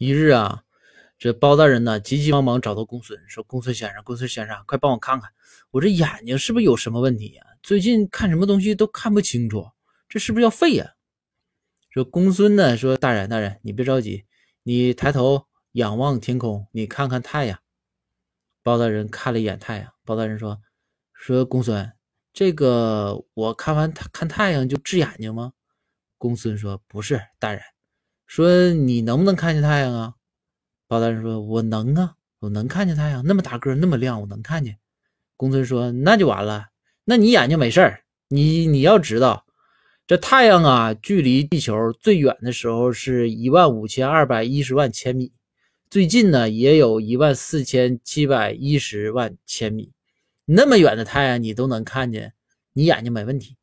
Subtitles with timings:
[0.00, 0.62] 一日啊，
[1.18, 5.30] 这包大人呢急急忙忙找到公孙，说：“公孙先生，公孙先生，快帮我看看，
[5.72, 7.44] 我这眼睛是不是有什么问题呀？
[7.62, 9.68] 最近看什么东西都看不清楚，
[10.08, 10.94] 这是不是要废呀？”
[11.92, 14.24] 说公孙呢说：“大人，大人，你别着急，
[14.62, 17.58] 你抬头仰望天空，你看看太阳。”
[18.64, 20.62] 包大人看了一眼太阳，包大人说
[21.12, 21.92] ：“说公孙，
[22.32, 25.52] 这个我看完看太阳就治眼睛吗？”
[26.16, 27.60] 公孙说：“不是，大人。”
[28.30, 30.14] 说你能不能看见太阳啊？
[30.86, 34.78] 包大人说：“我能啊，我能看见太阳，那么大个，那么亮，我能看见。”
[35.36, 36.66] 公孙说：“那就完了，
[37.04, 38.04] 那你眼睛没事儿。
[38.28, 39.44] 你你要知道，
[40.06, 45.32] 这太阳啊，距离地球最远的时候是一万五千二百一十万千米，
[45.90, 49.90] 最近呢也有一万四千七百一十万千米。
[50.44, 52.32] 那么远的太阳你都能看见，
[52.74, 53.56] 你眼睛没问题。”